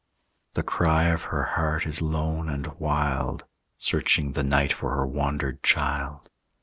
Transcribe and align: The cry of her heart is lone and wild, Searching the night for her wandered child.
The 0.55 0.63
cry 0.63 1.09
of 1.09 1.25
her 1.25 1.43
heart 1.43 1.85
is 1.85 2.01
lone 2.01 2.49
and 2.49 2.65
wild, 2.79 3.45
Searching 3.77 4.31
the 4.31 4.41
night 4.43 4.73
for 4.73 4.95
her 4.95 5.05
wandered 5.05 5.61
child. 5.61 6.27